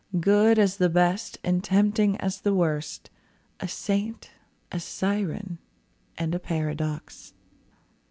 Good 0.19 0.57
as 0.57 0.77
the 0.77 0.89
best, 0.89 1.37
and 1.43 1.63
tempting 1.63 2.17
as 2.17 2.41
the 2.41 2.55
worst, 2.55 3.11
A 3.59 3.67
saint, 3.67 4.31
a 4.71 4.79
siren, 4.79 5.59
and 6.17 6.33
a 6.33 6.39
paradox. 6.39 7.35